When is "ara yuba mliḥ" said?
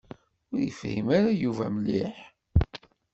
1.17-2.17